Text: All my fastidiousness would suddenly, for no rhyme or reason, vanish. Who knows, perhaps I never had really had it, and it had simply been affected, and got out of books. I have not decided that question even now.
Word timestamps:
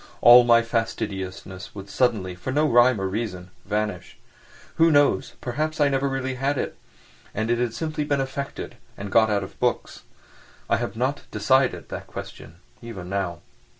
All 0.19 0.43
my 0.43 0.63
fastidiousness 0.63 1.75
would 1.75 1.87
suddenly, 1.87 2.33
for 2.33 2.51
no 2.51 2.67
rhyme 2.67 2.99
or 2.99 3.05
reason, 3.07 3.51
vanish. 3.65 4.17
Who 4.77 4.89
knows, 4.89 5.35
perhaps 5.41 5.79
I 5.79 5.89
never 5.89 6.07
had 6.09 6.13
really 6.15 6.35
had 6.37 6.57
it, 6.57 6.75
and 7.35 7.51
it 7.51 7.59
had 7.59 7.75
simply 7.75 8.03
been 8.03 8.19
affected, 8.19 8.77
and 8.97 9.11
got 9.11 9.29
out 9.29 9.43
of 9.43 9.59
books. 9.59 10.01
I 10.71 10.77
have 10.77 10.95
not 10.95 11.25
decided 11.29 11.89
that 11.89 12.07
question 12.07 12.55
even 12.81 13.09
now. 13.09 13.41